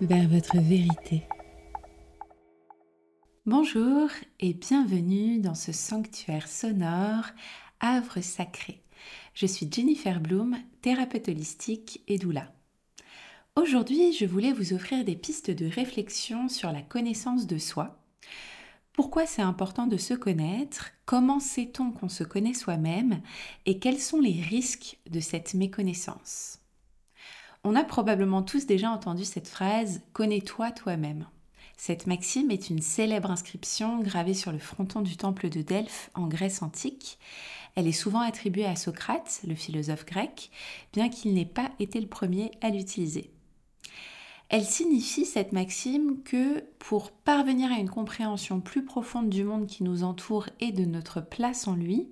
Vers 0.00 0.28
votre 0.28 0.58
vérité. 0.58 1.24
Bonjour 3.46 4.08
et 4.38 4.54
bienvenue 4.54 5.40
dans 5.40 5.56
ce 5.56 5.72
sanctuaire 5.72 6.46
sonore 6.46 7.24
Havre 7.80 8.20
sacré. 8.20 8.84
Je 9.34 9.46
suis 9.46 9.68
Jennifer 9.68 10.20
Bloom, 10.20 10.56
thérapeute 10.82 11.28
holistique 11.28 12.00
et 12.06 12.16
doula. 12.16 12.52
Aujourd'hui, 13.56 14.12
je 14.12 14.24
voulais 14.24 14.52
vous 14.52 14.72
offrir 14.72 15.04
des 15.04 15.16
pistes 15.16 15.50
de 15.50 15.66
réflexion 15.66 16.48
sur 16.48 16.70
la 16.70 16.82
connaissance 16.82 17.48
de 17.48 17.58
soi. 17.58 17.98
Pourquoi 18.92 19.26
c'est 19.26 19.42
important 19.42 19.88
de 19.88 19.96
se 19.96 20.14
connaître? 20.14 20.92
Comment 21.06 21.40
sait-on 21.40 21.90
qu'on 21.90 22.08
se 22.08 22.22
connaît 22.22 22.54
soi-même? 22.54 23.20
Et 23.66 23.80
quels 23.80 24.00
sont 24.00 24.20
les 24.20 24.40
risques 24.40 24.98
de 25.10 25.18
cette 25.18 25.54
méconnaissance? 25.54 26.60
On 27.66 27.76
a 27.76 27.84
probablement 27.84 28.42
tous 28.42 28.66
déjà 28.66 28.90
entendu 28.90 29.24
cette 29.24 29.48
phrase⁇ 29.48 29.96
Connais-toi 30.12 30.70
toi-même⁇ 30.70 31.20
Cette 31.78 32.06
maxime 32.06 32.50
est 32.50 32.68
une 32.68 32.82
célèbre 32.82 33.30
inscription 33.30 34.00
gravée 34.00 34.34
sur 34.34 34.52
le 34.52 34.58
fronton 34.58 35.00
du 35.00 35.16
temple 35.16 35.48
de 35.48 35.62
Delphes 35.62 36.10
en 36.14 36.26
Grèce 36.26 36.60
antique. 36.60 37.18
Elle 37.74 37.86
est 37.86 37.92
souvent 37.92 38.20
attribuée 38.20 38.66
à 38.66 38.76
Socrate, 38.76 39.40
le 39.48 39.54
philosophe 39.54 40.04
grec, 40.04 40.50
bien 40.92 41.08
qu'il 41.08 41.32
n'ait 41.32 41.46
pas 41.46 41.70
été 41.80 42.02
le 42.02 42.06
premier 42.06 42.50
à 42.60 42.68
l'utiliser. 42.68 43.30
Elle 44.50 44.66
signifie, 44.66 45.24
cette 45.24 45.52
maxime, 45.52 46.22
que 46.22 46.60
pour 46.78 47.12
parvenir 47.12 47.72
à 47.72 47.78
une 47.78 47.88
compréhension 47.88 48.60
plus 48.60 48.84
profonde 48.84 49.30
du 49.30 49.42
monde 49.42 49.66
qui 49.66 49.84
nous 49.84 50.04
entoure 50.04 50.50
et 50.60 50.70
de 50.70 50.84
notre 50.84 51.22
place 51.22 51.66
en 51.66 51.74
lui, 51.74 52.10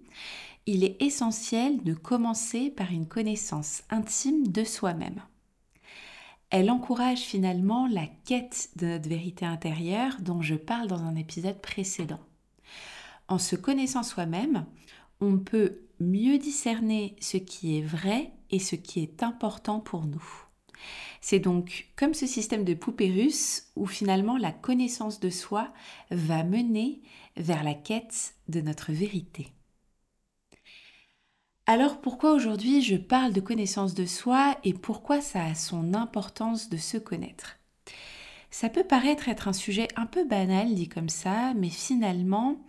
il 0.64 0.82
est 0.82 0.96
essentiel 1.02 1.82
de 1.82 1.92
commencer 1.92 2.70
par 2.70 2.90
une 2.90 3.06
connaissance 3.06 3.82
intime 3.90 4.48
de 4.48 4.64
soi-même. 4.64 5.20
Elle 6.52 6.70
encourage 6.70 7.20
finalement 7.20 7.86
la 7.86 8.06
quête 8.26 8.68
de 8.76 8.86
notre 8.86 9.08
vérité 9.08 9.46
intérieure 9.46 10.16
dont 10.20 10.42
je 10.42 10.54
parle 10.54 10.86
dans 10.86 11.02
un 11.02 11.16
épisode 11.16 11.58
précédent. 11.62 12.20
En 13.26 13.38
se 13.38 13.56
connaissant 13.56 14.02
soi-même, 14.02 14.66
on 15.22 15.38
peut 15.38 15.80
mieux 15.98 16.36
discerner 16.36 17.16
ce 17.20 17.38
qui 17.38 17.78
est 17.78 17.82
vrai 17.82 18.32
et 18.50 18.58
ce 18.58 18.76
qui 18.76 19.00
est 19.00 19.22
important 19.22 19.80
pour 19.80 20.04
nous. 20.04 20.22
C'est 21.22 21.38
donc 21.38 21.88
comme 21.96 22.12
ce 22.12 22.26
système 22.26 22.64
de 22.64 22.74
poupée 22.74 23.10
russe 23.10 23.68
où 23.74 23.86
finalement 23.86 24.36
la 24.36 24.52
connaissance 24.52 25.20
de 25.20 25.30
soi 25.30 25.72
va 26.10 26.44
mener 26.44 27.00
vers 27.38 27.64
la 27.64 27.72
quête 27.72 28.34
de 28.48 28.60
notre 28.60 28.92
vérité. 28.92 29.48
Alors 31.66 32.00
pourquoi 32.00 32.32
aujourd'hui 32.32 32.82
je 32.82 32.96
parle 32.96 33.32
de 33.32 33.40
connaissance 33.40 33.94
de 33.94 34.04
soi 34.04 34.58
et 34.64 34.72
pourquoi 34.72 35.20
ça 35.20 35.44
a 35.44 35.54
son 35.54 35.94
importance 35.94 36.68
de 36.68 36.76
se 36.76 36.98
connaître? 36.98 37.56
Ça 38.50 38.68
peut 38.68 38.82
paraître 38.82 39.28
être 39.28 39.46
un 39.46 39.52
sujet 39.52 39.86
un 39.94 40.06
peu 40.06 40.24
banal 40.24 40.74
dit 40.74 40.88
comme 40.88 41.08
ça, 41.08 41.54
mais 41.54 41.70
finalement 41.70 42.60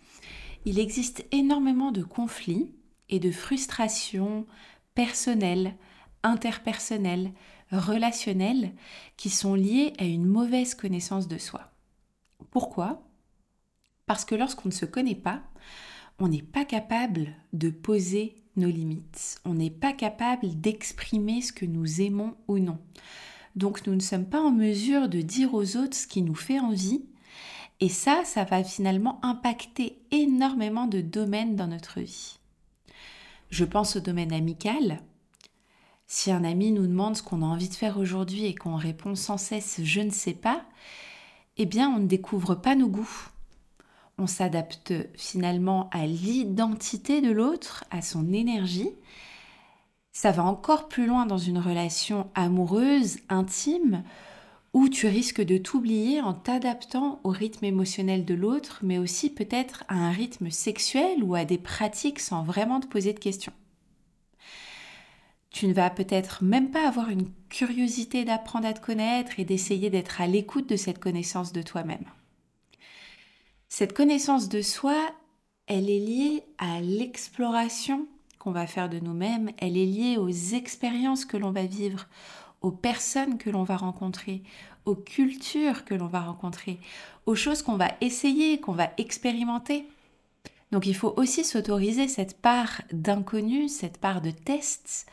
il 0.66 0.78
existe 0.78 1.26
énormément 1.32 1.92
de 1.92 2.04
conflits 2.04 2.72
et 3.10 3.20
de 3.20 3.32
frustrations 3.32 4.46
personnelles, 4.94 5.76
interpersonnelles, 6.22 7.34
relationnelles 7.72 8.74
qui 9.18 9.32
sont 9.32 9.56
liées 9.56 9.94
à 9.98 10.04
une 10.04 10.26
mauvaise 10.26 10.76
connaissance 10.76 11.28
de 11.28 11.40
soi. 11.40 11.72
Pourquoi? 12.52 13.02
Parce 14.06 14.24
que 14.24 14.36
lorsqu'on 14.36 14.70
ne 14.70 14.74
se 14.74 14.86
connaît 14.86 15.16
pas, 15.16 15.42
on 16.20 16.28
n'est 16.28 16.42
pas 16.42 16.66
capable 16.66 17.34
de 17.54 17.70
poser 17.70 18.36
nos 18.56 18.70
limites, 18.70 19.42
on 19.46 19.56
n'est 19.56 19.70
pas 19.70 19.94
capable 19.94 20.60
d'exprimer 20.60 21.42
ce 21.42 21.52
que 21.52 21.66
nous 21.66 22.02
aimons 22.02 22.36
ou 22.48 22.60
non. 22.60 22.78
Donc 23.56 23.86
nous 23.86 23.96
ne 23.96 24.00
sommes 24.00 24.26
pas 24.26 24.42
en 24.42 24.52
mesure 24.52 25.10
de 25.10 25.22
dire 25.22 25.54
aux 25.54 25.78
autres 25.78 25.96
ce 25.96 26.08
qui 26.08 26.22
nous 26.22 26.36
fait 26.36 26.60
envie. 26.60 27.06
Et 27.80 27.90
ça, 27.90 28.22
ça 28.24 28.44
va 28.44 28.64
finalement 28.64 29.20
impacter 29.24 30.00
énormément 30.12 30.88
de 30.88 31.02
domaines 31.02 31.56
dans 31.56 31.68
notre 31.68 32.00
vie. 32.00 32.40
Je 33.50 33.66
pense 33.66 33.96
au 33.96 34.00
domaine 34.00 34.34
amical, 34.34 35.02
si 36.08 36.32
un 36.32 36.44
ami 36.44 36.72
nous 36.72 36.88
demande 36.88 37.18
ce 37.18 37.24
qu'on 37.24 37.42
a 37.42 37.46
envie 37.46 37.70
de 37.70 37.74
faire 37.74 37.98
aujourd'hui 37.98 38.46
et 38.46 38.56
qu'on 38.56 38.76
répond 38.76 39.16
sans 39.16 39.38
cesse 39.38 39.82
je 39.84 40.02
ne 40.02 40.12
sais 40.12 40.34
pas, 40.34 40.64
eh 41.58 41.66
bien 41.66 41.90
on 41.90 42.00
ne 42.00 42.08
découvre 42.08 42.56
pas 42.56 42.76
nos 42.76 42.88
goûts. 42.88 43.30
On 44.18 44.28
s'adapte 44.28 44.94
finalement 45.16 45.90
à 45.92 46.06
l'identité 46.06 47.22
de 47.22 47.32
l'autre, 47.32 47.84
à 47.90 48.02
son 48.02 48.32
énergie. 48.32 48.92
Ça 50.12 50.32
va 50.32 50.44
encore 50.44 50.88
plus 50.88 51.08
loin 51.08 51.26
dans 51.26 51.40
une 51.40 51.58
relation 51.58 52.30
amoureuse, 52.36 53.18
intime, 53.30 54.04
où 54.74 54.88
tu 54.90 55.08
risques 55.08 55.42
de 55.42 55.58
t'oublier 55.58 56.22
en 56.22 56.34
t'adaptant 56.34 57.20
au 57.24 57.30
rythme 57.30 57.66
émotionnel 57.66 58.24
de 58.26 58.34
l'autre, 58.36 58.80
mais 58.84 59.00
aussi 59.00 59.32
peut-être 59.32 59.84
à 59.88 59.96
un 59.96 60.12
rythme 60.12 60.52
sexuel 60.52 61.24
ou 61.24 61.34
à 61.36 61.46
des 61.46 61.58
pratiques 61.58 62.20
sans 62.20 62.44
vraiment 62.44 62.80
te 62.80 62.88
poser 62.88 63.14
de 63.14 63.20
questions. 63.20 63.54
Tu 65.50 65.68
ne 65.68 65.74
vas 65.74 65.92
peut-être 65.92 66.44
même 66.44 66.72
pas 66.72 66.88
avoir 66.88 67.10
une 67.10 67.30
curiosité 67.50 68.26
d'apprendre 68.26 68.68
à 68.68 68.74
te 68.74 68.84
connaître 68.84 69.40
et 69.40 69.46
d'essayer 69.46 69.92
d'être 69.92 70.22
à 70.22 70.28
l'écoute 70.28 70.68
de 70.68 70.76
cette 70.76 71.00
connaissance 71.00 71.54
de 71.54 71.62
toi-même. 71.62 72.06
Cette 73.76 73.94
connaissance 73.94 74.50
de 74.50 74.62
soi, 74.62 74.96
elle 75.66 75.90
est 75.90 75.98
liée 75.98 76.44
à 76.60 76.80
l'exploration 76.80 78.06
qu'on 78.38 78.52
va 78.52 78.68
faire 78.68 78.88
de 78.88 79.00
nous-mêmes, 79.00 79.50
elle 79.58 79.78
est 79.78 79.88
liée 79.88 80.18
aux 80.18 80.30
expériences 80.30 81.26
que 81.26 81.38
l'on 81.38 81.50
va 81.50 81.66
vivre, 81.66 82.06
aux 82.62 82.70
personnes 82.70 83.40
que 83.40 83.50
l'on 83.50 83.64
va 83.64 83.76
rencontrer, 83.76 84.44
aux 84.86 84.94
cultures 84.94 85.86
que 85.86 85.96
l'on 85.96 86.06
va 86.06 86.22
rencontrer, 86.22 86.78
aux 87.26 87.34
choses 87.34 87.64
qu'on 87.64 87.76
va 87.76 87.88
essayer, 88.00 88.60
qu'on 88.60 88.74
va 88.74 88.92
expérimenter. 89.00 89.88
Donc 90.72 90.86
il 90.86 90.96
faut 90.96 91.16
aussi 91.18 91.44
s'autoriser 91.44 92.08
cette 92.08 92.40
part 92.40 92.84
d'inconnu, 92.92 93.70
cette 93.70 93.98
part 93.98 94.22
de 94.22 94.30
test, 94.30 95.08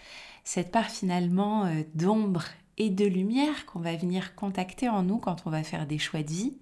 cette 0.44 0.71
part 0.71 0.91
finalement 0.91 1.65
euh, 1.65 1.81
d'ombre 1.94 2.44
de 2.88 3.04
lumière 3.04 3.66
qu'on 3.66 3.80
va 3.80 3.94
venir 3.96 4.34
contacter 4.34 4.88
en 4.88 5.02
nous 5.02 5.18
quand 5.18 5.46
on 5.46 5.50
va 5.50 5.62
faire 5.62 5.86
des 5.86 5.98
choix 5.98 6.22
de 6.22 6.30
vie 6.30 6.56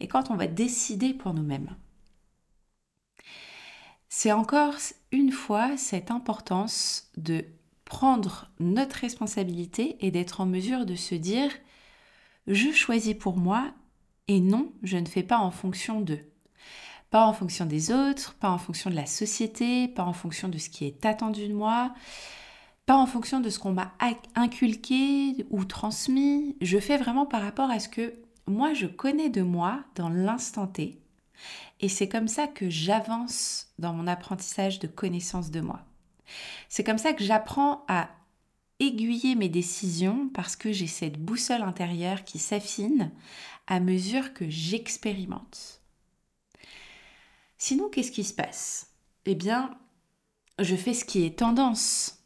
et 0.00 0.08
quand 0.08 0.32
on 0.32 0.36
va 0.36 0.48
décider 0.48 1.14
pour 1.14 1.34
nous-mêmes. 1.34 1.76
C'est 4.08 4.32
encore 4.32 4.74
une 5.12 5.30
fois 5.30 5.76
cette 5.76 6.10
importance 6.10 7.12
de 7.16 7.44
prendre 7.84 8.50
notre 8.58 8.96
responsabilité 8.96 9.96
et 10.00 10.10
d'être 10.10 10.40
en 10.40 10.46
mesure 10.46 10.84
de 10.86 10.96
se 10.96 11.14
dire 11.14 11.50
je 12.48 12.72
choisis 12.72 13.14
pour 13.14 13.36
moi 13.36 13.72
et 14.26 14.40
non, 14.40 14.72
je 14.82 14.96
ne 14.96 15.06
fais 15.06 15.22
pas 15.22 15.38
en 15.38 15.50
fonction 15.50 16.00
d'eux. 16.00 16.24
Pas 17.10 17.26
en 17.26 17.32
fonction 17.32 17.66
des 17.66 17.90
autres, 17.90 18.34
pas 18.34 18.50
en 18.50 18.58
fonction 18.58 18.90
de 18.90 18.94
la 18.94 19.06
société, 19.06 19.88
pas 19.88 20.04
en 20.04 20.12
fonction 20.12 20.48
de 20.48 20.58
ce 20.58 20.70
qui 20.70 20.86
est 20.86 21.04
attendu 21.04 21.48
de 21.48 21.54
moi, 21.54 21.92
pas 22.90 22.96
en 22.96 23.06
fonction 23.06 23.38
de 23.38 23.50
ce 23.50 23.60
qu'on 23.60 23.72
m'a 23.72 23.94
inculqué 24.34 25.46
ou 25.50 25.64
transmis. 25.64 26.56
Je 26.60 26.80
fais 26.80 26.96
vraiment 26.96 27.24
par 27.24 27.40
rapport 27.40 27.70
à 27.70 27.78
ce 27.78 27.88
que 27.88 28.14
moi 28.48 28.74
je 28.74 28.86
connais 28.86 29.30
de 29.30 29.42
moi 29.42 29.84
dans 29.94 30.08
l'instant 30.08 30.66
T. 30.66 31.00
Et 31.78 31.88
c'est 31.88 32.08
comme 32.08 32.26
ça 32.26 32.48
que 32.48 32.68
j'avance 32.68 33.68
dans 33.78 33.92
mon 33.92 34.08
apprentissage 34.08 34.80
de 34.80 34.88
connaissance 34.88 35.52
de 35.52 35.60
moi. 35.60 35.86
C'est 36.68 36.82
comme 36.82 36.98
ça 36.98 37.12
que 37.12 37.22
j'apprends 37.22 37.84
à 37.86 38.10
aiguiller 38.80 39.36
mes 39.36 39.48
décisions 39.48 40.28
parce 40.34 40.56
que 40.56 40.72
j'ai 40.72 40.88
cette 40.88 41.16
boussole 41.16 41.62
intérieure 41.62 42.24
qui 42.24 42.40
s'affine 42.40 43.12
à 43.68 43.78
mesure 43.78 44.34
que 44.34 44.50
j'expérimente. 44.50 45.80
Sinon, 47.56 47.88
qu'est-ce 47.88 48.10
qui 48.10 48.24
se 48.24 48.34
passe? 48.34 48.88
Eh 49.26 49.36
bien, 49.36 49.78
je 50.58 50.74
fais 50.74 50.92
ce 50.92 51.04
qui 51.04 51.24
est 51.24 51.38
tendance. 51.38 52.19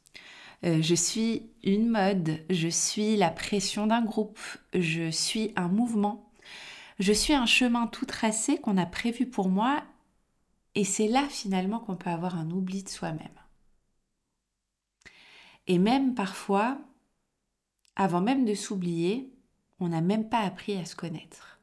Euh, 0.64 0.80
je 0.80 0.94
suis 0.94 1.50
une 1.62 1.90
mode, 1.90 2.40
je 2.48 2.68
suis 2.68 3.16
la 3.16 3.30
pression 3.30 3.86
d'un 3.86 4.02
groupe, 4.02 4.40
je 4.72 5.10
suis 5.10 5.52
un 5.56 5.68
mouvement, 5.68 6.32
je 6.98 7.12
suis 7.12 7.34
un 7.34 7.44
chemin 7.44 7.86
tout 7.86 8.06
tracé 8.06 8.58
qu'on 8.58 8.78
a 8.78 8.86
prévu 8.86 9.26
pour 9.26 9.48
moi 9.50 9.82
et 10.74 10.84
c'est 10.84 11.08
là 11.08 11.28
finalement 11.28 11.80
qu'on 11.80 11.96
peut 11.96 12.10
avoir 12.10 12.38
un 12.38 12.50
oubli 12.50 12.82
de 12.82 12.88
soi-même. 12.88 13.28
Et 15.66 15.78
même 15.78 16.14
parfois, 16.14 16.78
avant 17.96 18.22
même 18.22 18.46
de 18.46 18.54
s'oublier, 18.54 19.32
on 19.80 19.88
n'a 19.88 20.00
même 20.00 20.28
pas 20.28 20.40
appris 20.40 20.76
à 20.78 20.86
se 20.86 20.96
connaître. 20.96 21.58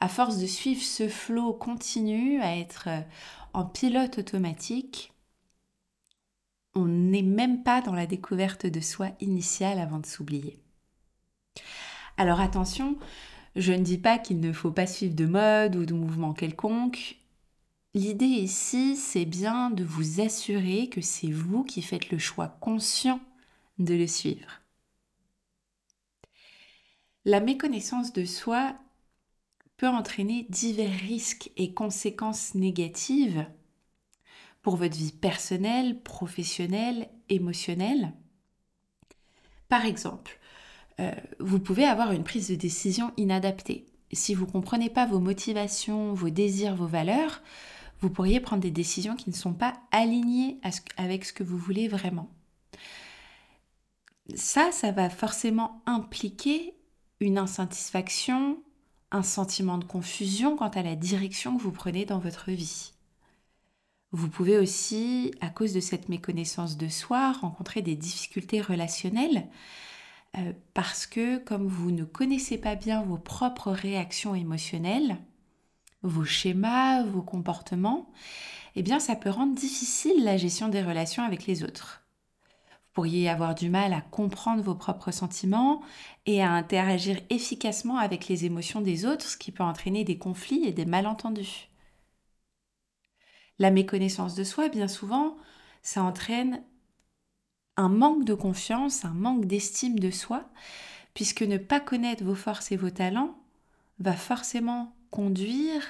À 0.00 0.08
force 0.08 0.38
de 0.38 0.46
suivre 0.46 0.82
ce 0.82 1.08
flot 1.08 1.52
continu, 1.52 2.40
à 2.40 2.56
être 2.56 2.88
en 3.52 3.64
pilote 3.64 4.18
automatique, 4.18 5.13
on 6.74 6.86
n'est 6.86 7.22
même 7.22 7.62
pas 7.62 7.80
dans 7.80 7.94
la 7.94 8.06
découverte 8.06 8.66
de 8.66 8.80
soi 8.80 9.10
initiale 9.20 9.78
avant 9.78 9.98
de 9.98 10.06
s'oublier. 10.06 10.58
Alors 12.16 12.40
attention, 12.40 12.98
je 13.56 13.72
ne 13.72 13.82
dis 13.82 13.98
pas 13.98 14.18
qu'il 14.18 14.40
ne 14.40 14.52
faut 14.52 14.70
pas 14.70 14.86
suivre 14.86 15.14
de 15.14 15.26
mode 15.26 15.76
ou 15.76 15.84
de 15.86 15.94
mouvement 15.94 16.32
quelconque. 16.32 17.16
L'idée 17.94 18.26
ici, 18.26 18.96
c'est 18.96 19.24
bien 19.24 19.70
de 19.70 19.84
vous 19.84 20.20
assurer 20.20 20.88
que 20.88 21.00
c'est 21.00 21.30
vous 21.30 21.62
qui 21.62 21.80
faites 21.80 22.10
le 22.10 22.18
choix 22.18 22.48
conscient 22.60 23.20
de 23.78 23.94
le 23.94 24.06
suivre. 24.06 24.60
La 27.24 27.40
méconnaissance 27.40 28.12
de 28.12 28.24
soi 28.24 28.74
peut 29.76 29.88
entraîner 29.88 30.46
divers 30.50 30.98
risques 31.00 31.50
et 31.56 31.72
conséquences 31.72 32.54
négatives 32.54 33.46
pour 34.64 34.76
votre 34.76 34.96
vie 34.96 35.12
personnelle, 35.12 36.00
professionnelle, 36.00 37.08
émotionnelle. 37.28 38.14
Par 39.68 39.84
exemple, 39.84 40.40
euh, 41.00 41.12
vous 41.38 41.60
pouvez 41.60 41.84
avoir 41.84 42.12
une 42.12 42.24
prise 42.24 42.48
de 42.48 42.54
décision 42.54 43.12
inadaptée. 43.18 43.84
Si 44.12 44.34
vous 44.34 44.46
ne 44.46 44.50
comprenez 44.50 44.88
pas 44.88 45.04
vos 45.04 45.20
motivations, 45.20 46.14
vos 46.14 46.30
désirs, 46.30 46.76
vos 46.76 46.86
valeurs, 46.86 47.42
vous 48.00 48.08
pourriez 48.08 48.40
prendre 48.40 48.62
des 48.62 48.70
décisions 48.70 49.16
qui 49.16 49.28
ne 49.28 49.34
sont 49.34 49.52
pas 49.52 49.74
alignées 49.92 50.58
avec 50.96 51.26
ce 51.26 51.34
que 51.34 51.44
vous 51.44 51.58
voulez 51.58 51.86
vraiment. 51.86 52.30
Ça, 54.34 54.72
ça 54.72 54.92
va 54.92 55.10
forcément 55.10 55.82
impliquer 55.84 56.74
une 57.20 57.36
insatisfaction, 57.36 58.62
un 59.10 59.22
sentiment 59.22 59.76
de 59.76 59.84
confusion 59.84 60.56
quant 60.56 60.68
à 60.68 60.82
la 60.82 60.96
direction 60.96 61.58
que 61.58 61.62
vous 61.62 61.72
prenez 61.72 62.06
dans 62.06 62.18
votre 62.18 62.50
vie. 62.50 62.93
Vous 64.14 64.28
pouvez 64.28 64.58
aussi, 64.58 65.34
à 65.40 65.48
cause 65.48 65.72
de 65.72 65.80
cette 65.80 66.08
méconnaissance 66.08 66.76
de 66.76 66.86
soi, 66.86 67.32
rencontrer 67.32 67.82
des 67.82 67.96
difficultés 67.96 68.60
relationnelles 68.60 69.48
euh, 70.38 70.52
parce 70.72 71.04
que 71.04 71.38
comme 71.38 71.66
vous 71.66 71.90
ne 71.90 72.04
connaissez 72.04 72.56
pas 72.56 72.76
bien 72.76 73.02
vos 73.02 73.18
propres 73.18 73.72
réactions 73.72 74.36
émotionnelles, 74.36 75.16
vos 76.02 76.24
schémas, 76.24 77.02
vos 77.02 77.22
comportements, 77.22 78.08
eh 78.76 78.84
bien 78.84 79.00
ça 79.00 79.16
peut 79.16 79.30
rendre 79.30 79.56
difficile 79.56 80.22
la 80.22 80.36
gestion 80.36 80.68
des 80.68 80.84
relations 80.84 81.24
avec 81.24 81.46
les 81.46 81.64
autres. 81.64 82.02
Vous 82.70 82.92
pourriez 82.92 83.28
avoir 83.28 83.56
du 83.56 83.68
mal 83.68 83.92
à 83.92 84.00
comprendre 84.00 84.62
vos 84.62 84.76
propres 84.76 85.10
sentiments 85.10 85.82
et 86.26 86.40
à 86.40 86.52
interagir 86.52 87.18
efficacement 87.30 87.98
avec 87.98 88.28
les 88.28 88.44
émotions 88.44 88.80
des 88.80 89.06
autres, 89.06 89.26
ce 89.26 89.36
qui 89.36 89.50
peut 89.50 89.64
entraîner 89.64 90.04
des 90.04 90.18
conflits 90.18 90.64
et 90.64 90.72
des 90.72 90.86
malentendus. 90.86 91.68
La 93.58 93.70
méconnaissance 93.70 94.34
de 94.34 94.44
soi, 94.44 94.68
bien 94.68 94.88
souvent, 94.88 95.36
ça 95.82 96.02
entraîne 96.02 96.62
un 97.76 97.88
manque 97.88 98.24
de 98.24 98.34
confiance, 98.34 99.04
un 99.04 99.14
manque 99.14 99.46
d'estime 99.46 99.98
de 99.98 100.10
soi, 100.10 100.48
puisque 101.12 101.42
ne 101.42 101.58
pas 101.58 101.80
connaître 101.80 102.24
vos 102.24 102.34
forces 102.34 102.72
et 102.72 102.76
vos 102.76 102.90
talents 102.90 103.36
va 104.00 104.14
forcément 104.14 104.94
conduire 105.10 105.82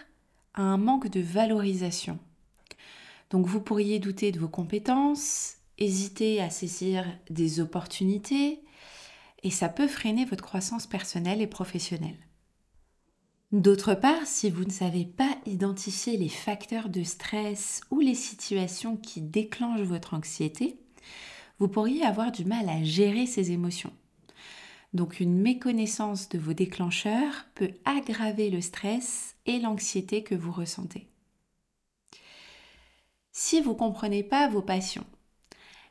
à 0.54 0.62
un 0.62 0.76
manque 0.76 1.08
de 1.08 1.20
valorisation. 1.20 2.18
Donc 3.30 3.46
vous 3.46 3.60
pourriez 3.60 3.98
douter 3.98 4.32
de 4.32 4.38
vos 4.38 4.48
compétences, 4.48 5.56
hésiter 5.78 6.42
à 6.42 6.50
saisir 6.50 7.06
des 7.30 7.60
opportunités, 7.60 8.60
et 9.42 9.50
ça 9.50 9.68
peut 9.68 9.88
freiner 9.88 10.24
votre 10.24 10.44
croissance 10.44 10.86
personnelle 10.86 11.42
et 11.42 11.46
professionnelle. 11.46 12.18
D'autre 13.54 13.94
part, 13.94 14.26
si 14.26 14.50
vous 14.50 14.64
ne 14.64 14.70
savez 14.72 15.04
pas 15.04 15.38
identifier 15.46 16.16
les 16.16 16.28
facteurs 16.28 16.88
de 16.88 17.04
stress 17.04 17.82
ou 17.92 18.00
les 18.00 18.16
situations 18.16 18.96
qui 18.96 19.20
déclenchent 19.20 19.86
votre 19.86 20.14
anxiété, 20.14 20.76
vous 21.60 21.68
pourriez 21.68 22.02
avoir 22.02 22.32
du 22.32 22.44
mal 22.44 22.68
à 22.68 22.82
gérer 22.82 23.26
ces 23.26 23.52
émotions. 23.52 23.92
Donc 24.92 25.20
une 25.20 25.40
méconnaissance 25.40 26.28
de 26.30 26.36
vos 26.36 26.52
déclencheurs 26.52 27.46
peut 27.54 27.70
aggraver 27.84 28.50
le 28.50 28.60
stress 28.60 29.36
et 29.46 29.60
l'anxiété 29.60 30.24
que 30.24 30.34
vous 30.34 30.50
ressentez. 30.50 31.06
Si 33.30 33.60
vous 33.60 33.74
ne 33.74 33.78
comprenez 33.78 34.24
pas 34.24 34.48
vos 34.48 34.62
passions, 34.62 35.06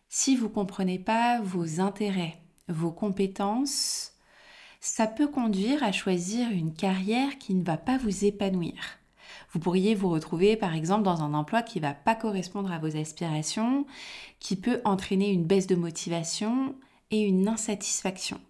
si 0.09 0.35
vous 0.35 0.49
ne 0.49 0.53
comprenez 0.53 0.99
pas 0.99 1.39
vos 1.39 1.79
intérêts, 1.79 2.41
vos 2.67 2.91
compétences, 2.91 4.12
ça 4.83 5.07
peut 5.07 5.29
conduire 5.29 5.81
à 5.81 5.93
choisir 5.93 6.51
une 6.51 6.73
carrière 6.73 7.37
qui 7.37 7.53
ne 7.53 7.63
va 7.63 7.77
pas 7.77 7.97
vous 7.97 8.25
épanouir. 8.25 8.99
Vous 9.53 9.59
pourriez 9.59 9.95
vous 9.95 10.09
retrouver 10.09 10.57
par 10.57 10.75
exemple 10.75 11.03
dans 11.03 11.21
un 11.21 11.33
emploi 11.33 11.61
qui 11.61 11.79
ne 11.79 11.85
va 11.85 11.93
pas 11.93 12.15
correspondre 12.15 12.69
à 12.69 12.79
vos 12.79 12.97
aspirations, 12.97 13.85
qui 14.41 14.57
peut 14.57 14.81
entraîner 14.83 15.31
une 15.31 15.45
baisse 15.45 15.67
de 15.67 15.75
motivation 15.75 16.75
et 17.11 17.21
une 17.21 17.47
insatisfaction. 17.47 18.41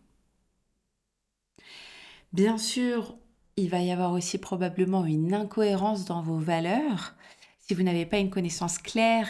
Bien 2.32 2.58
sûr, 2.58 3.16
il 3.56 3.70
va 3.70 3.82
y 3.82 3.92
avoir 3.92 4.12
aussi 4.12 4.40
probablement 4.40 5.06
une 5.06 5.36
incohérence 5.36 6.06
dans 6.06 6.24
vos 6.24 6.40
valeurs. 6.40 7.14
Si 7.60 7.76
vous 7.76 7.84
n'avez 7.84 8.08
pas 8.08 8.18
une 8.18 8.32
connaissance 8.32 8.80
claire 8.80 9.30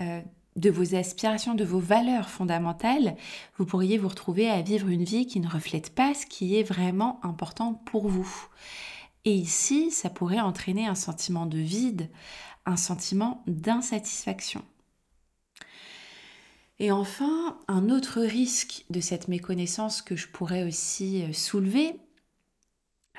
euh, 0.00 0.22
de 0.58 0.70
vos 0.70 0.94
aspirations, 0.94 1.54
de 1.54 1.64
vos 1.64 1.78
valeurs 1.78 2.28
fondamentales, 2.28 3.16
vous 3.56 3.64
pourriez 3.64 3.96
vous 3.96 4.08
retrouver 4.08 4.50
à 4.50 4.60
vivre 4.60 4.88
une 4.88 5.04
vie 5.04 5.26
qui 5.26 5.40
ne 5.40 5.48
reflète 5.48 5.94
pas 5.94 6.14
ce 6.14 6.26
qui 6.26 6.56
est 6.56 6.64
vraiment 6.64 7.20
important 7.22 7.74
pour 7.74 8.08
vous. 8.08 8.48
Et 9.24 9.32
ici, 9.32 9.90
ça 9.90 10.10
pourrait 10.10 10.40
entraîner 10.40 10.86
un 10.86 10.94
sentiment 10.94 11.46
de 11.46 11.58
vide, 11.58 12.10
un 12.66 12.76
sentiment 12.76 13.42
d'insatisfaction. 13.46 14.62
Et 16.80 16.92
enfin, 16.92 17.58
un 17.66 17.88
autre 17.88 18.20
risque 18.20 18.84
de 18.90 19.00
cette 19.00 19.28
méconnaissance 19.28 20.02
que 20.02 20.16
je 20.16 20.28
pourrais 20.28 20.64
aussi 20.64 21.22
euh, 21.22 21.32
soulever, 21.32 21.96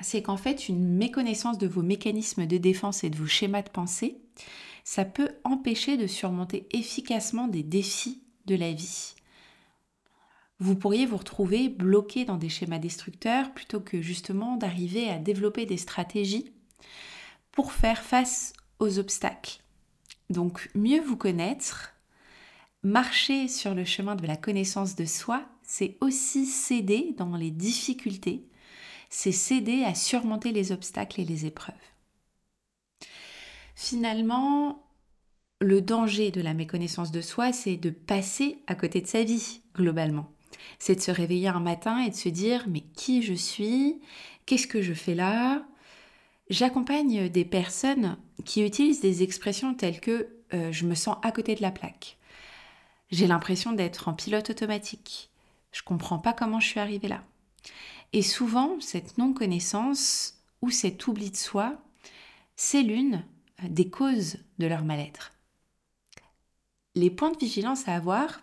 c'est 0.02 0.22
qu'en 0.22 0.38
fait, 0.38 0.70
une 0.70 0.96
méconnaissance 0.96 1.58
de 1.58 1.68
vos 1.68 1.82
mécanismes 1.82 2.46
de 2.46 2.58
défense 2.58 3.04
et 3.04 3.10
de 3.10 3.18
vos 3.18 3.28
schémas 3.28 3.62
de 3.62 3.70
pensée, 3.70 4.22
ça 4.84 5.06
peut 5.06 5.30
empêcher 5.44 5.98
de 5.98 6.08
surmonter 6.08 6.68
efficacement 6.72 7.48
des 7.48 7.64
défis 7.64 8.22
de 8.46 8.56
la 8.56 8.74
vie 8.74 9.16
vous 10.60 10.76
pourriez 10.76 11.06
vous 11.06 11.18
retrouver 11.18 11.70
bloqué 11.70 12.26
dans 12.26 12.38
des 12.38 12.50
schémas 12.50 12.80
destructeurs 12.80 13.54
plutôt 13.54 13.80
que 13.80 14.02
justement 14.02 14.58
d'arriver 14.58 15.10
à 15.10 15.18
développer 15.18 15.66
des 15.66 15.78
stratégies 15.78 16.52
pour 17.52 17.72
faire 17.72 18.02
face 18.02 18.54
aux 18.80 19.00
obstacles. 19.00 19.60
Donc 20.30 20.70
mieux 20.76 21.02
vous 21.02 21.16
connaître, 21.16 21.94
marcher 22.84 23.48
sur 23.48 23.74
le 23.74 23.86
chemin 23.86 24.16
de 24.16 24.28
la 24.28 24.36
connaissance 24.36 24.96
de 24.96 25.06
soi, 25.06 25.46
c'est 25.64 25.98
aussi 26.02 26.46
céder 26.46 27.16
dans 27.18 27.36
les 27.36 27.52
difficultés, 27.52 28.46
c'est 29.10 29.32
céder 29.32 29.84
à 29.86 29.96
surmonter 29.96 30.52
les 30.52 30.72
obstacles 30.72 31.22
et 31.22 31.26
les 31.26 31.46
épreuves. 31.46 31.76
Finalement, 33.82 34.84
le 35.62 35.82
danger 35.82 36.32
de 36.32 36.42
la 36.42 36.54
méconnaissance 36.54 37.12
de 37.12 37.22
soi, 37.22 37.54
c'est 37.54 37.78
de 37.78 37.90
passer 37.90 38.62
à 38.68 38.76
côté 38.76 39.00
de 39.00 39.08
sa 39.08 39.24
vie, 39.24 39.62
globalement 39.74 40.30
c'est 40.78 40.96
de 40.96 41.02
se 41.02 41.12
réveiller 41.12 41.48
un 41.48 41.60
matin 41.60 42.00
et 42.00 42.10
de 42.10 42.16
se 42.16 42.30
dire 42.30 42.66
mais 42.68 42.82
qui 42.96 43.22
je 43.22 43.34
suis? 43.34 44.00
Qu'est-ce 44.46 44.68
que 44.68 44.82
je 44.82 44.94
fais 44.94 45.16
là? 45.16 45.66
J'accompagne 46.50 47.30
des 47.30 47.46
personnes 47.46 48.18
qui 48.46 48.66
utilisent 48.66 49.02
des 49.02 49.22
expressions 49.22 49.76
telles 49.76 50.00
que 50.00 50.30
euh, 50.54 50.72
je 50.72 50.86
me 50.86 50.96
sens 50.96 51.18
à 51.22 51.32
côté 51.32 51.54
de 51.54 51.62
la 51.62 51.72
plaque. 51.72 52.18
J'ai 53.12 53.28
l'impression 53.28 53.72
d'être 53.72 54.08
en 54.08 54.14
pilote 54.14 54.50
automatique. 54.50 55.30
Je 55.72 55.84
comprends 55.84 56.18
pas 56.18 56.34
comment 56.34 56.60
je 56.60 56.68
suis 56.68 56.80
arrivée 56.80 57.08
là. 57.08 57.24
Et 58.14 58.24
souvent, 58.24 58.80
cette 58.80 59.20
non-connaissance 59.20 60.40
ou 60.62 60.72
cet 60.72 61.06
oubli 61.06 61.30
de 61.30 61.38
soi, 61.38 61.78
c'est 62.56 62.82
l'une 62.82 63.24
des 63.68 63.90
causes 63.90 64.38
de 64.58 64.68
leur 64.68 64.84
mal-être. 64.84 65.32
Les 66.96 67.10
points 67.10 67.32
de 67.32 67.38
vigilance 67.38 67.88
à 67.88 67.96
avoir, 67.96 68.42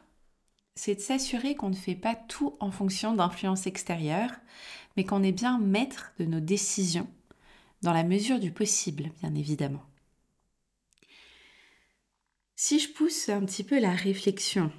c'est 0.74 0.94
de 0.94 1.00
s'assurer 1.00 1.54
qu'on 1.54 1.70
ne 1.70 1.74
fait 1.74 1.94
pas 1.94 2.14
tout 2.14 2.56
en 2.60 2.70
fonction 2.70 3.14
d'influences 3.14 3.66
extérieures, 3.66 4.32
mais 4.96 5.04
qu'on 5.04 5.22
est 5.22 5.32
bien 5.32 5.58
maître 5.58 6.12
de 6.18 6.24
nos 6.24 6.40
décisions, 6.40 7.08
dans 7.82 7.92
la 7.92 8.04
mesure 8.04 8.38
du 8.38 8.52
possible, 8.52 9.10
bien 9.20 9.34
évidemment. 9.34 9.82
Si 12.54 12.78
je 12.78 12.90
pousse 12.90 13.28
un 13.28 13.44
petit 13.44 13.64
peu 13.64 13.78
la 13.78 13.92
réflexion, 13.92 14.72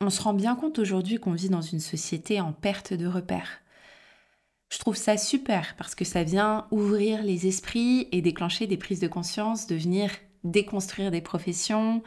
on 0.00 0.08
se 0.08 0.22
rend 0.22 0.32
bien 0.32 0.56
compte 0.56 0.78
aujourd'hui 0.78 1.18
qu'on 1.18 1.34
vit 1.34 1.50
dans 1.50 1.60
une 1.60 1.80
société 1.80 2.40
en 2.40 2.54
perte 2.54 2.94
de 2.94 3.06
repères. 3.06 3.59
Je 4.70 4.78
trouve 4.78 4.96
ça 4.96 5.16
super 5.16 5.74
parce 5.76 5.94
que 5.94 6.04
ça 6.04 6.22
vient 6.22 6.66
ouvrir 6.70 7.22
les 7.22 7.46
esprits 7.46 8.08
et 8.12 8.22
déclencher 8.22 8.66
des 8.66 8.76
prises 8.76 9.00
de 9.00 9.08
conscience, 9.08 9.66
devenir 9.66 10.10
déconstruire 10.44 11.10
des 11.10 11.20
professions, 11.20 12.02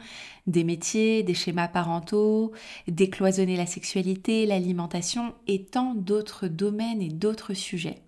des 0.46 0.64
métiers, 0.64 1.22
des 1.22 1.34
schémas 1.34 1.68
parentaux, 1.68 2.52
décloisonner 2.88 3.56
la 3.56 3.66
sexualité, 3.66 4.46
l'alimentation 4.46 5.34
et 5.46 5.64
tant 5.64 5.94
d'autres 5.94 6.48
domaines 6.48 7.02
et 7.02 7.10
d'autres 7.10 7.54
sujets. 7.54 8.02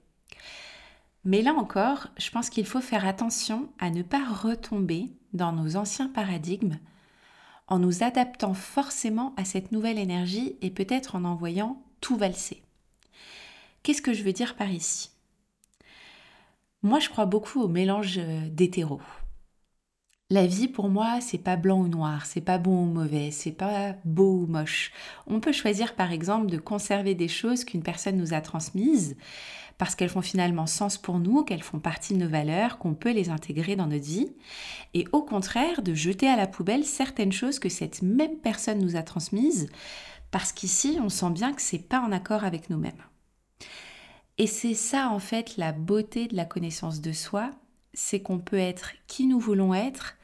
Mais 1.25 1.43
là 1.43 1.53
encore, 1.55 2.09
je 2.19 2.31
pense 2.31 2.51
qu'il 2.51 2.67
faut 2.67 2.81
faire 2.81 3.07
attention 3.07 3.69
à 3.79 3.91
ne 3.91 4.03
pas 4.03 4.25
retomber 4.25 5.07
dans 5.33 5.53
nos 5.53 5.77
anciens 5.77 6.09
paradigmes 6.09 6.79
en 7.69 7.79
nous 7.81 8.05
adaptant 8.05 8.55
forcément 8.55 9.35
à 9.37 9.45
cette 9.45 9.73
nouvelle 9.73 9.99
énergie 9.99 10.57
et 10.63 10.71
peut-être 10.71 11.17
en 11.17 11.25
envoyant 11.25 11.83
tout 12.01 12.17
valser. 12.17 12.66
Qu'est-ce 13.87 14.03
que 14.03 14.15
je 14.15 14.25
veux 14.25 14.33
dire 14.33 14.57
par 14.57 14.69
ici? 14.69 15.11
Moi, 16.83 16.99
je 16.99 17.09
crois 17.09 17.25
beaucoup 17.25 17.61
au 17.61 17.69
mélange 17.69 18.19
d'hétéros 18.51 19.01
La 20.29 20.45
vie 20.45 20.67
pour 20.67 20.89
moi, 20.89 21.21
c'est 21.21 21.39
pas 21.39 21.55
blanc 21.55 21.79
ou 21.79 21.87
noir, 21.87 22.27
c'est 22.27 22.41
pas 22.41 22.59
bon 22.59 22.83
ou 22.83 22.87
mauvais, 22.87 23.31
c'est 23.31 23.53
pas 23.53 23.95
beau 24.05 24.41
ou 24.41 24.47
moche. 24.49 24.91
On 25.29 25.39
peut 25.39 25.53
choisir 25.53 25.95
par 25.95 26.11
exemple 26.11 26.47
de 26.47 26.59
conserver 26.59 27.15
des 27.15 27.29
choses 27.29 27.65
qu'une 27.65 27.85
personne 27.85 28.17
nous 28.17 28.35
a 28.35 28.41
transmises 28.41 29.17
parce 29.79 29.95
qu'elles 29.95 30.09
font 30.09 30.21
finalement 30.21 30.67
sens 30.67 30.99
pour 30.99 31.21
nous, 31.21 31.45
qu'elles 31.45 31.63
font 31.63 31.79
partie 31.79 32.13
de 32.13 32.19
nos 32.19 32.29
valeurs, 32.29 32.79
qu'on 32.79 32.95
peut 32.95 33.13
les 33.13 33.31
intégrer 33.31 33.77
dans 33.77 33.87
notre 33.87 34.05
vie, 34.05 34.33
et 34.95 35.05
au 35.13 35.23
contraire 35.23 35.83
de 35.83 35.95
jeter 35.95 36.27
à 36.27 36.35
la 36.35 36.49
poubelle 36.49 36.85
certaines 36.85 37.31
choses 37.31 37.61
que 37.61 37.69
cette 37.69 38.03
même 38.03 38.39
personne 38.39 38.81
nous 38.81 38.97
a 38.97 39.05
transmises 39.05 39.69
parce 40.33 40.51
qu'ici, 40.51 40.99
on 41.01 41.09
sent 41.09 41.31
bien 41.31 41.53
que 41.53 41.63
c'est 41.63 41.79
pas 41.79 42.01
en 42.01 42.11
accord 42.11 42.43
avec 42.43 42.69
nous-mêmes. 42.69 43.01
Et 44.39 44.47
c'est 44.47 44.75
ça 44.75 45.09
en 45.11 45.19
fait 45.19 45.57
la 45.57 45.73
beauté 45.73 46.29
de 46.29 46.37
la 46.37 46.45
connaissance 46.45 47.01
de 47.01 47.13
soi, 47.13 47.51
c'est 47.95 48.21
qu'on 48.21 48.39
peut 48.39 48.59
être 48.59 48.93
qui 49.07 49.27
nous 49.27 49.41
voulons 49.41 49.75
être 49.75 50.17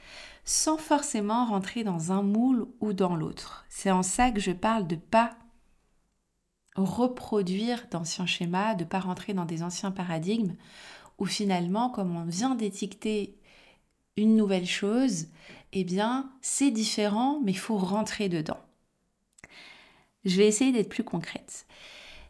sans 0.44 0.76
forcément 0.76 1.46
rentrer 1.46 1.84
dans 1.84 2.12
un 2.12 2.22
moule 2.22 2.66
ou 2.80 2.92
dans 2.92 3.16
l'autre. 3.16 3.64
C'est 3.68 3.90
en 3.90 4.02
ça 4.02 4.30
que 4.30 4.40
je 4.40 4.50
parle 4.50 4.86
de 4.86 4.96
pas 4.96 5.36
reproduire 6.74 7.86
d'anciens 7.90 8.26
schémas, 8.26 8.74
de 8.74 8.84
pas 8.84 9.00
rentrer 9.00 9.34
dans 9.34 9.44
des 9.44 9.62
anciens 9.62 9.90
paradigmes 9.90 10.56
où 11.18 11.26
finalement, 11.26 11.90
comme 11.90 12.16
on 12.16 12.24
vient 12.24 12.54
d'étiqueter 12.54 13.38
une 14.16 14.36
nouvelle 14.36 14.66
chose, 14.66 15.26
eh 15.72 15.84
bien, 15.84 16.30
c'est 16.40 16.70
différent, 16.70 17.40
mais 17.42 17.52
il 17.52 17.58
faut 17.58 17.78
rentrer 17.78 18.28
dedans. 18.28 18.60
Je 20.24 20.36
vais 20.36 20.46
essayer 20.46 20.72
d'être 20.72 20.88
plus 20.88 21.04
concrète. 21.04 21.66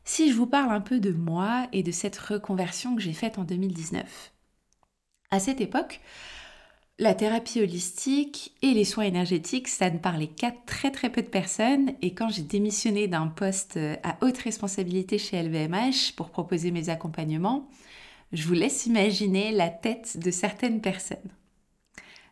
Si 0.05 0.31
je 0.31 0.37
vous 0.37 0.47
parle 0.47 0.73
un 0.73 0.81
peu 0.81 1.01
de 1.01 1.13
moi 1.13 1.69
et 1.73 1.83
de 1.83 1.93
cette 1.93 2.19
reconversion 2.19 2.97
que 2.97 3.03
j'ai 3.03 3.13
faite 3.13 3.39
en 3.39 3.45
2019. 3.45 4.33
À 5.31 5.41
cette 5.41 5.61
époque, 5.61 6.01
la 6.99 7.15
thérapie 7.15 7.61
holistique 7.61 8.55
et 8.63 8.75
les 8.75 8.85
soins 8.85 9.05
énergétiques, 9.05 9.69
ça 9.69 9.91
ne 9.91 9.99
parlait 9.99 10.29
qu'à 10.29 10.53
très 10.67 10.91
très 10.91 11.11
peu 11.11 11.23
de 11.23 11.27
personnes. 11.27 11.93
Et 12.03 12.15
quand 12.15 12.29
j'ai 12.29 12.43
démissionné 12.43 13.09
d'un 13.09 13.29
poste 13.29 13.79
à 14.03 14.19
haute 14.21 14.39
responsabilité 14.39 15.19
chez 15.19 15.43
LVMH 15.43 16.15
pour 16.17 16.31
proposer 16.31 16.71
mes 16.71 16.91
accompagnements, 16.91 17.69
je 18.33 18.47
vous 18.47 18.55
laisse 18.55 18.87
imaginer 18.87 19.53
la 19.53 19.69
tête 19.69 20.19
de 20.19 20.31
certaines 20.31 20.81
personnes. 20.81 21.19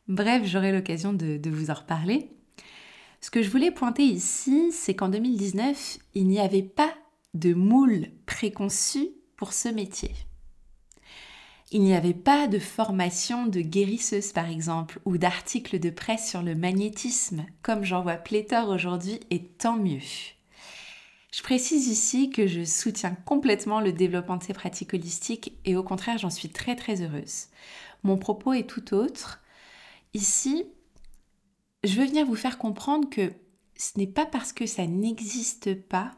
Bref, 0.09 0.43
j'aurai 0.45 0.73
l'occasion 0.73 1.13
de, 1.13 1.41
vous 1.49 1.71
en 1.71 1.75
reparler. 1.75 2.31
Ce 3.21 3.31
que 3.31 3.43
je 3.43 3.51
voulais 3.51 3.71
pointer 3.71 4.03
ici, 4.03 4.73
c'est 4.73 4.95
qu'en 4.95 5.09
2019, 5.09 5.99
il 6.15 6.27
n'y 6.27 6.41
avait 6.41 6.63
pas 6.63 6.90
de 7.35 7.55
moule 7.55 8.09
préconçu 8.27 9.11
pour 9.37 9.53
ce 9.53 9.69
métier. 9.69 10.13
Il 11.73 11.83
n'y 11.83 11.95
avait 11.95 12.15
pas 12.15 12.49
de 12.49 12.59
formation 12.59 13.47
de 13.47 13.61
guérisseuse 13.61 14.33
par 14.33 14.51
exemple 14.51 15.01
ou 15.05 15.19
d'articles 15.19 15.79
de 15.79 15.91
presse 15.91 16.29
sur 16.29 16.43
le 16.43 16.57
magnétisme 16.57 17.47
comme 17.63 17.85
j'en 17.85 18.03
vois 18.03 18.17
pléthore 18.17 18.71
aujourd'hui 18.71 19.21
et 19.31 19.45
tant 19.45 19.77
mieux. 19.77 20.01
Je 21.33 21.43
précise 21.45 21.87
ici 21.87 22.31
que 22.31 22.49
je 22.49 22.65
soutiens 22.65 23.15
complètement 23.25 23.81
le 23.81 23.93
développement 23.93 24.37
de 24.37 24.43
ces 24.43 24.53
pratiques 24.53 24.95
holistiques 24.95 25.53
et 25.65 25.77
au 25.77 25.85
contraire 25.85 26.19
j'en 26.19 26.31
suis 26.31 26.49
très 26.49 26.75
très 26.75 27.03
heureuse. 27.03 27.47
Mon 28.03 28.19
propos 28.19 28.53
est 28.53 28.69
tout 28.69 28.93
autre. 28.93 29.41
Ici, 30.13 30.65
je 31.85 32.01
veux 32.01 32.07
venir 32.07 32.27
vous 32.27 32.35
faire 32.35 32.59
comprendre 32.59 33.09
que 33.09 33.33
ce 33.77 33.97
n'est 33.97 34.09
pas 34.09 34.27
parce 34.27 34.53
que 34.53 34.67
ça 34.67 34.89
n'existe 34.89 35.75
pas 35.75 36.11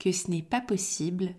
que 0.00 0.10
ce 0.10 0.28
n'est 0.30 0.42
pas 0.42 0.60
possible 0.60 1.36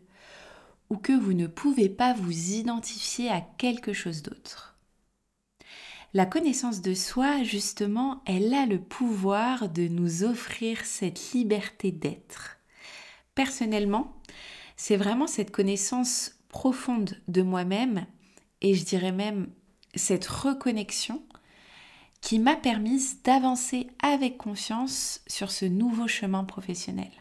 ou 0.89 0.95
que 0.95 1.11
vous 1.11 1.33
ne 1.33 1.47
pouvez 1.47 1.89
pas 1.89 2.13
vous 2.13 2.53
identifier 2.53 3.29
à 3.29 3.41
quelque 3.57 3.91
chose 3.91 4.21
d'autre. 4.21 4.77
La 6.13 6.25
connaissance 6.25 6.81
de 6.81 6.93
soi, 6.93 7.43
justement, 7.43 8.21
elle 8.25 8.53
a 8.53 8.65
le 8.65 8.79
pouvoir 8.79 9.69
de 9.69 9.87
nous 9.87 10.23
offrir 10.23 10.85
cette 10.85 11.31
liberté 11.31 11.91
d'être. 11.91 12.57
Personnellement, 13.33 14.13
c'est 14.75 14.97
vraiment 14.97 15.27
cette 15.27 15.51
connaissance 15.51 16.35
profonde 16.49 17.21
de 17.29 17.41
moi-même 17.41 18.05
et 18.61 18.75
je 18.75 18.83
dirais 18.83 19.13
même 19.13 19.49
cette 19.95 20.27
reconnexion 20.27 21.23
qui 22.19 22.39
m'a 22.39 22.57
permise 22.57 23.21
d'avancer 23.23 23.87
avec 24.03 24.37
confiance 24.37 25.21
sur 25.27 25.49
ce 25.49 25.65
nouveau 25.65 26.07
chemin 26.07 26.43
professionnel. 26.43 27.11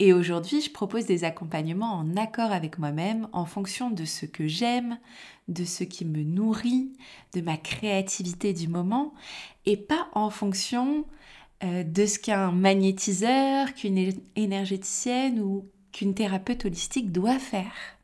Et 0.00 0.12
aujourd'hui, 0.12 0.60
je 0.60 0.70
propose 0.70 1.06
des 1.06 1.24
accompagnements 1.24 1.94
en 1.94 2.16
accord 2.16 2.52
avec 2.52 2.78
moi-même, 2.78 3.28
en 3.32 3.46
fonction 3.46 3.90
de 3.90 4.04
ce 4.04 4.26
que 4.26 4.46
j'aime, 4.46 4.98
de 5.48 5.64
ce 5.64 5.82
qui 5.82 6.04
me 6.04 6.22
nourrit, 6.22 6.92
de 7.34 7.40
ma 7.40 7.56
créativité 7.56 8.52
du 8.52 8.68
moment, 8.68 9.12
et 9.66 9.76
pas 9.76 10.08
en 10.14 10.30
fonction 10.30 11.04
euh, 11.64 11.82
de 11.82 12.06
ce 12.06 12.20
qu'un 12.20 12.52
magnétiseur, 12.52 13.74
qu'une 13.74 14.12
énergéticienne 14.36 15.40
ou 15.40 15.68
qu'une 15.90 16.14
thérapeute 16.14 16.64
holistique 16.64 17.10
doit 17.10 17.40
faire. 17.40 17.98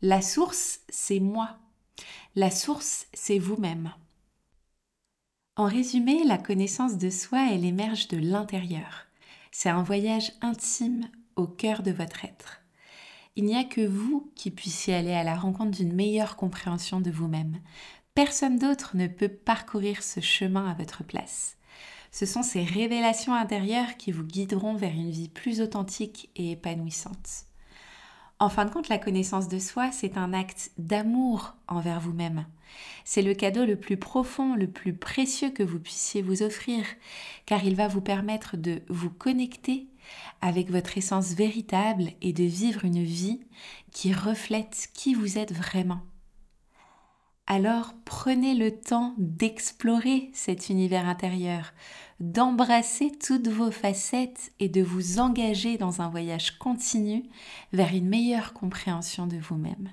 La 0.00 0.22
source, 0.22 0.80
c'est 0.88 1.20
moi. 1.20 1.58
La 2.36 2.50
source, 2.50 3.06
c'est 3.12 3.38
vous-même. 3.38 3.92
En 5.56 5.66
résumé, 5.66 6.24
la 6.24 6.38
connaissance 6.38 6.96
de 6.96 7.10
soi, 7.10 7.48
elle 7.50 7.64
émerge 7.64 8.08
de 8.08 8.18
l'intérieur. 8.18 9.05
C'est 9.58 9.70
un 9.70 9.82
voyage 9.82 10.32
intime 10.42 11.08
au 11.34 11.46
cœur 11.46 11.82
de 11.82 11.90
votre 11.90 12.26
être. 12.26 12.60
Il 13.36 13.46
n'y 13.46 13.56
a 13.56 13.64
que 13.64 13.80
vous 13.80 14.30
qui 14.34 14.50
puissiez 14.50 14.92
aller 14.92 15.14
à 15.14 15.24
la 15.24 15.34
rencontre 15.34 15.70
d'une 15.70 15.94
meilleure 15.94 16.36
compréhension 16.36 17.00
de 17.00 17.10
vous-même. 17.10 17.62
Personne 18.14 18.58
d'autre 18.58 18.98
ne 18.98 19.06
peut 19.06 19.30
parcourir 19.30 20.02
ce 20.02 20.20
chemin 20.20 20.68
à 20.68 20.74
votre 20.74 21.04
place. 21.04 21.56
Ce 22.12 22.26
sont 22.26 22.42
ces 22.42 22.64
révélations 22.64 23.32
intérieures 23.32 23.96
qui 23.96 24.12
vous 24.12 24.24
guideront 24.24 24.74
vers 24.74 24.92
une 24.92 25.10
vie 25.10 25.30
plus 25.30 25.62
authentique 25.62 26.28
et 26.36 26.50
épanouissante. 26.50 27.45
En 28.38 28.50
fin 28.50 28.66
de 28.66 28.70
compte, 28.70 28.90
la 28.90 28.98
connaissance 28.98 29.48
de 29.48 29.58
soi, 29.58 29.90
c'est 29.92 30.18
un 30.18 30.34
acte 30.34 30.70
d'amour 30.76 31.54
envers 31.68 32.00
vous-même. 32.00 32.46
C'est 33.04 33.22
le 33.22 33.32
cadeau 33.32 33.64
le 33.64 33.76
plus 33.76 33.96
profond, 33.96 34.54
le 34.54 34.66
plus 34.66 34.94
précieux 34.94 35.50
que 35.50 35.62
vous 35.62 35.78
puissiez 35.78 36.20
vous 36.20 36.42
offrir, 36.42 36.84
car 37.46 37.64
il 37.64 37.76
va 37.76 37.88
vous 37.88 38.02
permettre 38.02 38.58
de 38.58 38.82
vous 38.88 39.08
connecter 39.08 39.86
avec 40.42 40.70
votre 40.70 40.98
essence 40.98 41.32
véritable 41.32 42.10
et 42.20 42.34
de 42.34 42.44
vivre 42.44 42.84
une 42.84 43.02
vie 43.02 43.40
qui 43.90 44.12
reflète 44.12 44.88
qui 44.92 45.14
vous 45.14 45.38
êtes 45.38 45.54
vraiment. 45.54 46.02
Alors 47.46 47.94
prenez 48.04 48.54
le 48.54 48.72
temps 48.72 49.14
d'explorer 49.18 50.30
cet 50.34 50.68
univers 50.68 51.08
intérieur, 51.08 51.72
d'embrasser 52.20 53.12
toutes 53.12 53.48
vos 53.48 53.70
facettes 53.70 54.52
et 54.58 54.68
de 54.68 54.82
vous 54.82 55.18
engager 55.18 55.76
dans 55.76 56.00
un 56.00 56.08
voyage 56.08 56.58
continu 56.58 57.24
vers 57.72 57.94
une 57.94 58.08
meilleure 58.08 58.52
compréhension 58.52 59.26
de 59.26 59.36
vous-même. 59.36 59.90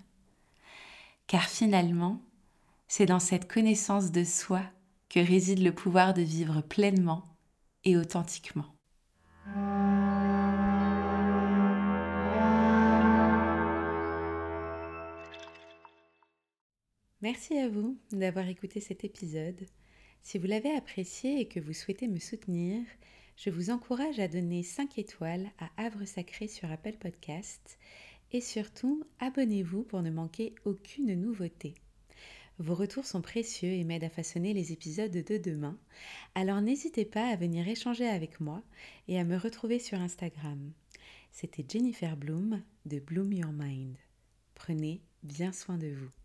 Car 1.28 1.44
finalement, 1.44 2.22
c'est 2.88 3.06
dans 3.06 3.20
cette 3.20 3.52
connaissance 3.52 4.12
de 4.12 4.24
soi 4.24 4.62
que 5.10 5.20
réside 5.20 5.60
le 5.60 5.74
pouvoir 5.74 6.14
de 6.14 6.22
vivre 6.22 6.62
pleinement 6.62 7.24
et 7.84 7.98
authentiquement. 7.98 8.66
Merci 17.22 17.58
à 17.58 17.70
vous 17.70 17.98
d'avoir 18.12 18.48
écouté 18.48 18.82
cet 18.82 19.04
épisode. 19.06 19.66
Si 20.24 20.38
vous 20.38 20.48
l'avez 20.48 20.72
apprécié 20.72 21.42
et 21.42 21.48
que 21.50 21.60
vous 21.60 21.74
souhaitez 21.74 22.08
me 22.08 22.18
soutenir, 22.18 22.82
je 23.36 23.50
vous 23.50 23.72
encourage 23.72 24.20
à 24.20 24.30
donner 24.30 24.64
5 24.64 24.98
étoiles 24.98 25.52
à 25.60 25.70
Havre 25.76 26.06
Sacré 26.06 26.48
sur 26.48 26.72
Apple 26.72 26.96
Podcast 26.98 27.78
et 28.32 28.40
surtout 28.40 29.04
abonnez-vous 29.20 29.84
pour 29.84 30.02
ne 30.02 30.10
manquer 30.10 30.56
aucune 30.64 31.14
nouveauté. 31.14 31.76
Vos 32.58 32.74
retours 32.74 33.06
sont 33.06 33.22
précieux 33.22 33.72
et 33.74 33.84
m'aident 33.84 34.06
à 34.06 34.10
façonner 34.10 34.54
les 34.54 34.72
épisodes 34.72 35.12
de 35.12 35.38
demain, 35.38 35.78
alors 36.36 36.62
n'hésitez 36.62 37.04
pas 37.04 37.28
à 37.28 37.36
venir 37.36 37.68
échanger 37.68 38.08
avec 38.08 38.40
moi 38.40 38.64
et 39.10 39.20
à 39.20 39.26
me 39.26 39.38
retrouver 39.38 39.78
sur 39.78 40.00
Instagram. 40.00 40.72
C'était 41.32 41.66
Jennifer 41.68 42.16
Bloom 42.16 42.64
de 42.86 43.00
Bloom 43.00 43.34
Your 43.34 43.52
Mind. 43.52 43.98
Prenez 44.56 45.02
bien 45.22 45.52
soin 45.52 45.78
de 45.78 45.88
vous. 45.88 46.23